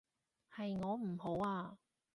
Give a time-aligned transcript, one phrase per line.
[0.55, 1.77] 係我唔好啊